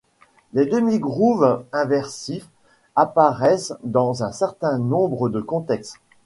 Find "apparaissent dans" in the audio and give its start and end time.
2.95-4.23